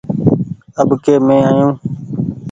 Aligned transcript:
اٻڪي 0.81 1.15
مين 1.25 1.41
آيو۔ 1.49 1.69